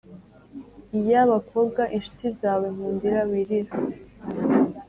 iya 0.99 1.19
abakobwa 1.25 1.81
inshuti 1.95 2.25
zawe, 2.39 2.67
nkundira 2.73 3.19
wirira 3.29 3.73